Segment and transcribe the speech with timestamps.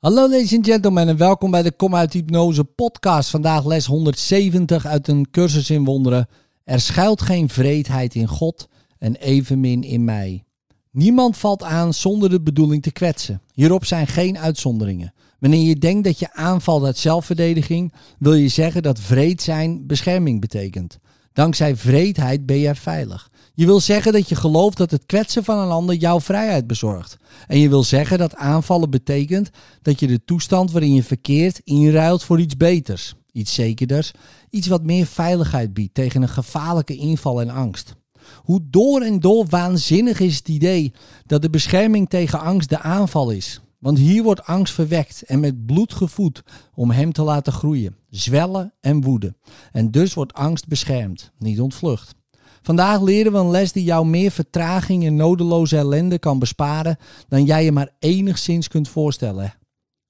[0.00, 3.30] Hallo ladies and gentlemen en welkom bij de Kom uit Hypnose podcast.
[3.30, 6.28] Vandaag les 170 uit een cursus in wonderen.
[6.64, 8.68] Er schuilt geen vreedheid in God
[8.98, 10.44] en evenmin in mij.
[10.90, 13.42] Niemand valt aan zonder de bedoeling te kwetsen.
[13.54, 15.12] Hierop zijn geen uitzonderingen.
[15.38, 20.40] Wanneer je denkt dat je aanvalt uit zelfverdediging, wil je zeggen dat vreed zijn bescherming
[20.40, 20.98] betekent.
[21.32, 23.30] Dankzij vreedheid ben je veilig.
[23.54, 27.16] Je wil zeggen dat je gelooft dat het kwetsen van een ander jouw vrijheid bezorgt.
[27.46, 29.50] En je wil zeggen dat aanvallen betekent
[29.82, 34.12] dat je de toestand waarin je verkeert inruilt voor iets beters, iets zekerders,
[34.50, 37.94] iets wat meer veiligheid biedt tegen een gevaarlijke inval en angst.
[38.34, 40.92] Hoe door en door waanzinnig is het idee
[41.26, 43.60] dat de bescherming tegen angst de aanval is.
[43.80, 46.42] Want hier wordt angst verwekt en met bloed gevoed
[46.74, 49.36] om hem te laten groeien, zwellen en woeden.
[49.72, 52.14] En dus wordt angst beschermd, niet ontvlucht.
[52.62, 56.96] Vandaag leren we een les die jou meer vertraging en nodeloze ellende kan besparen
[57.28, 59.54] dan jij je maar enigszins kunt voorstellen.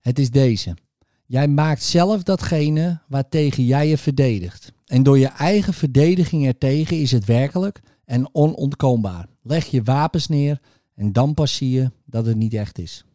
[0.00, 0.76] Het is deze.
[1.26, 4.72] Jij maakt zelf datgene waartegen jij je verdedigt.
[4.86, 9.26] En door je eigen verdediging ertegen is het werkelijk en onontkoombaar.
[9.42, 10.60] Leg je wapens neer
[10.94, 13.05] en dan pas zie je dat het niet echt is.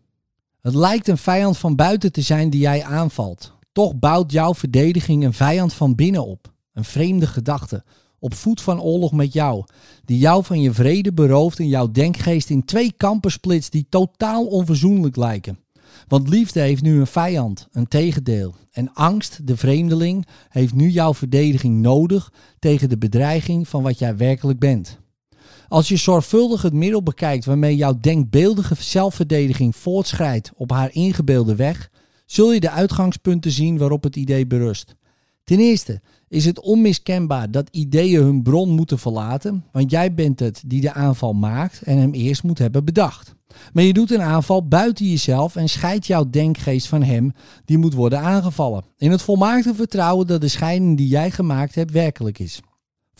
[0.61, 3.53] Het lijkt een vijand van buiten te zijn die jij aanvalt.
[3.71, 6.53] Toch bouwt jouw verdediging een vijand van binnen op.
[6.73, 7.83] Een vreemde gedachte,
[8.19, 9.63] op voet van oorlog met jou,
[10.05, 14.45] die jou van je vrede berooft en jouw denkgeest in twee kampen splitst die totaal
[14.45, 15.59] onverzoenlijk lijken.
[16.07, 18.55] Want liefde heeft nu een vijand, een tegendeel.
[18.71, 24.17] En angst, de vreemdeling, heeft nu jouw verdediging nodig tegen de bedreiging van wat jij
[24.17, 24.99] werkelijk bent.
[25.71, 31.89] Als je zorgvuldig het middel bekijkt waarmee jouw denkbeeldige zelfverdediging voortschrijdt op haar ingebeelde weg,
[32.25, 34.95] zul je de uitgangspunten zien waarop het idee berust.
[35.43, 40.63] Ten eerste is het onmiskenbaar dat ideeën hun bron moeten verlaten, want jij bent het
[40.65, 43.35] die de aanval maakt en hem eerst moet hebben bedacht.
[43.73, 47.31] Maar je doet een aanval buiten jezelf en scheidt jouw denkgeest van hem
[47.65, 48.83] die moet worden aangevallen.
[48.97, 52.61] In het volmaakte vertrouwen dat de scheiding die jij gemaakt hebt werkelijk is.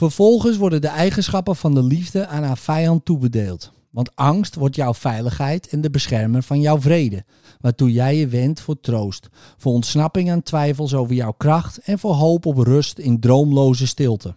[0.01, 3.71] Vervolgens worden de eigenschappen van de liefde aan haar vijand toebedeeld.
[3.91, 7.23] Want angst wordt jouw veiligheid en de beschermer van jouw vrede,
[7.59, 12.13] waartoe jij je wendt voor troost, voor ontsnapping aan twijfels over jouw kracht en voor
[12.13, 14.35] hoop op rust in droomloze stilte.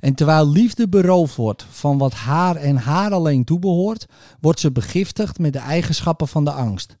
[0.00, 4.06] En terwijl liefde beroofd wordt van wat haar en haar alleen toebehoort,
[4.40, 6.96] wordt ze begiftigd met de eigenschappen van de angst.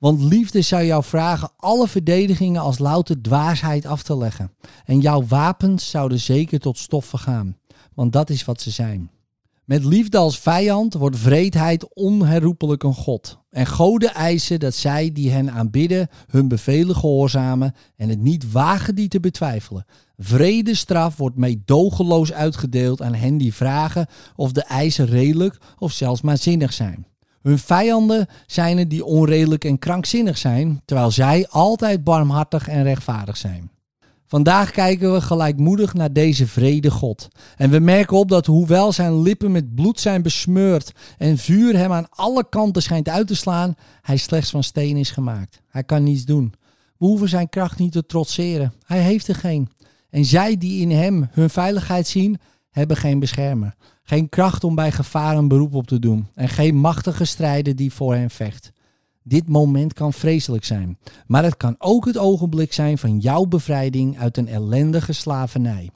[0.00, 4.52] Want liefde zou jou vragen alle verdedigingen als louter dwaasheid af te leggen.
[4.84, 7.56] En jouw wapens zouden zeker tot stof vergaan,
[8.00, 9.10] want dat is wat ze zijn.
[9.64, 13.38] Met liefde als vijand wordt vreedheid onherroepelijk een god.
[13.50, 18.94] En goden eisen dat zij die hen aanbidden hun bevelen gehoorzamen en het niet wagen
[18.94, 19.86] die te betwijfelen.
[20.16, 24.06] Vredestraf wordt meedogenloos uitgedeeld aan hen die vragen
[24.36, 27.06] of de eisen redelijk of zelfs maar zinnig zijn.
[27.42, 33.36] Hun vijanden zijn er die onredelijk en krankzinnig zijn, terwijl zij altijd barmhartig en rechtvaardig
[33.36, 33.70] zijn.
[34.30, 37.28] Vandaag kijken we gelijkmoedig naar deze vrede God.
[37.56, 41.92] En we merken op dat hoewel zijn lippen met bloed zijn besmeurd en vuur hem
[41.92, 45.62] aan alle kanten schijnt uit te slaan, hij slechts van steen is gemaakt.
[45.68, 46.54] Hij kan niets doen.
[46.98, 48.72] We hoeven zijn kracht niet te trotseren.
[48.86, 49.68] Hij heeft er geen.
[50.10, 52.38] En zij die in hem hun veiligheid zien,
[52.70, 53.74] hebben geen beschermer.
[54.02, 56.28] Geen kracht om bij gevaar een beroep op te doen.
[56.34, 58.72] En geen machtige strijder die voor hen vecht.
[59.30, 64.18] Dit moment kan vreselijk zijn, maar het kan ook het ogenblik zijn van jouw bevrijding
[64.18, 65.90] uit een ellendige slavernij.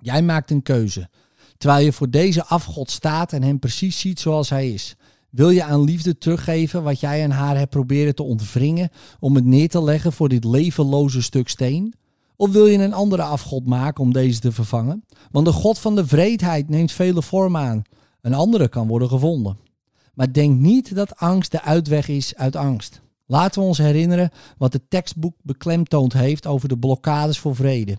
[0.00, 1.08] Jij maakt een keuze,
[1.56, 4.96] terwijl je voor deze afgod staat en hem precies ziet zoals hij is.
[5.30, 9.44] Wil je aan liefde teruggeven wat jij aan haar hebt proberen te ontwringen om het
[9.44, 11.94] neer te leggen voor dit levenloze stuk steen?
[12.36, 15.04] Of wil je een andere afgod maken om deze te vervangen?
[15.30, 17.82] Want de god van de vreedheid neemt vele vormen aan.
[18.20, 19.69] Een andere kan worden gevonden.
[20.14, 23.00] Maar denk niet dat angst de uitweg is uit angst.
[23.26, 27.98] Laten we ons herinneren wat het tekstboek beklemtoond heeft over de blokkades voor vrede.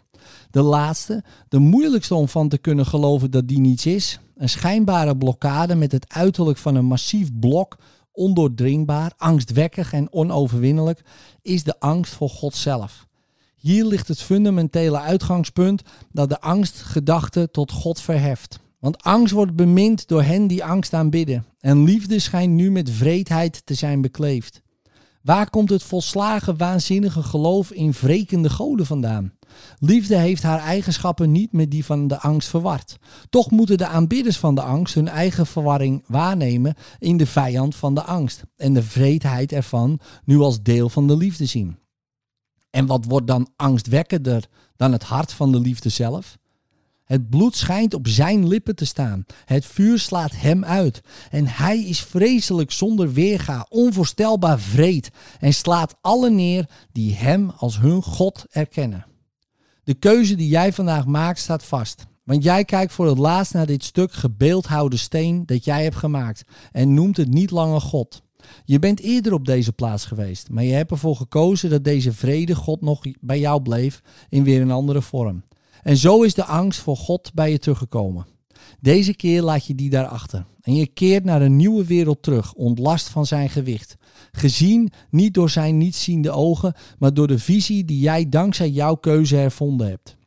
[0.50, 5.18] De laatste, de moeilijkste om van te kunnen geloven dat die niets is, een schijnbare
[5.18, 7.78] blokkade met het uiterlijk van een massief blok,
[8.12, 11.02] ondoordringbaar, angstwekkig en onoverwinnelijk,
[11.42, 13.08] is de angst voor God zelf.
[13.56, 15.82] Hier ligt het fundamentele uitgangspunt
[16.12, 18.60] dat de angstgedachte tot God verheft.
[18.82, 21.46] Want angst wordt bemind door hen die angst aanbidden.
[21.60, 24.62] En liefde schijnt nu met vreedheid te zijn bekleefd.
[25.22, 29.34] Waar komt het volslagen waanzinnige geloof in wrekende goden vandaan?
[29.80, 32.98] Liefde heeft haar eigenschappen niet met die van de angst verward.
[33.30, 37.96] Toch moeten de aanbidders van de angst hun eigen verwarring waarnemen in de vijand van
[37.96, 41.78] de angst en de vreedheid ervan nu als deel van de liefde zien.
[42.70, 46.38] En wat wordt dan angstwekkender dan het hart van de liefde zelf?
[47.12, 49.26] Het bloed schijnt op zijn lippen te staan.
[49.46, 51.02] Het vuur slaat hem uit.
[51.30, 55.10] En hij is vreselijk zonder weerga, onvoorstelbaar vreed
[55.40, 59.06] en slaat alle neer die hem als hun God erkennen.
[59.84, 62.06] De keuze die jij vandaag maakt staat vast.
[62.24, 66.44] Want jij kijkt voor het laatst naar dit stuk gebeeldhouwde steen dat jij hebt gemaakt
[66.72, 68.22] en noemt het niet langer God.
[68.66, 72.56] Je bent eerder op deze plaats geweest, maar je hebt ervoor gekozen dat deze vrede
[72.56, 75.44] God nog bij jou bleef in weer een andere vorm.
[75.84, 78.26] En zo is de angst voor God bij je teruggekomen.
[78.80, 83.10] Deze keer laat je die daarachter en je keert naar een nieuwe wereld terug, ontlast
[83.10, 83.98] van zijn gewicht.
[84.32, 89.36] Gezien niet door zijn nietziende ogen, maar door de visie die jij dankzij jouw keuze
[89.36, 90.20] hervonden hebt.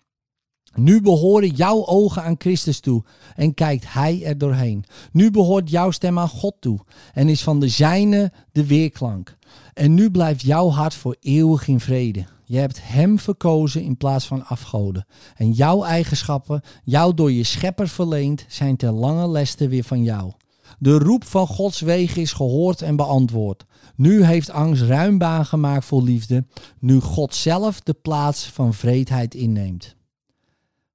[0.75, 3.05] Nu behoren jouw ogen aan Christus toe
[3.37, 4.85] en kijkt Hij er doorheen.
[5.13, 6.79] Nu behoort jouw stem aan God toe
[7.13, 9.37] en is van de zijne de weerklank.
[9.75, 12.25] En nu blijft jouw hart voor eeuwig in vrede.
[12.45, 15.07] Je hebt Hem verkozen in plaats van afgoden.
[15.37, 20.33] En jouw eigenschappen, jou door je schepper verleend, zijn ter lange leste weer van jou.
[20.79, 23.65] De roep van Gods wegen is gehoord en beantwoord.
[23.97, 26.47] Nu heeft angst ruim baan gemaakt voor liefde,
[26.79, 29.97] nu God zelf de plaats van vreedheid inneemt.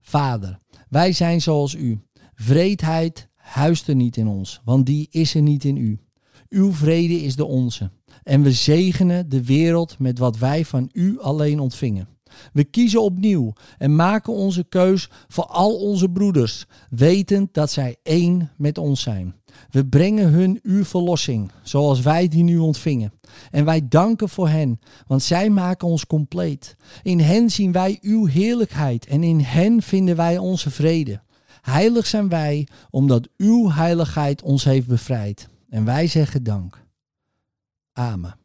[0.10, 2.00] Vader, wij zijn zoals u.
[2.36, 6.00] Vreedheid huist er niet in ons, want die is er niet in u.
[6.50, 7.92] Uw vrede is de onze.
[8.24, 12.08] En we zegenen de wereld met wat wij van u alleen ontvingen.
[12.54, 18.52] We kiezen opnieuw en maken onze keus voor al onze broeders, wetend dat zij één
[18.58, 19.36] met ons zijn.
[19.70, 23.14] We brengen hun uw verlossing, zoals wij die nu ontvingen.
[23.52, 26.76] En wij danken voor hen, want zij maken ons compleet.
[27.04, 31.22] In hen zien wij uw heerlijkheid en in hen vinden wij onze vrede.
[31.62, 35.48] Heilig zijn wij, omdat uw heiligheid ons heeft bevrijd.
[35.70, 36.86] En wij zeggen dank.
[37.94, 38.36] Amen.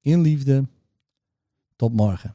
[0.00, 0.68] In liefde.
[1.76, 2.34] Tot morgen.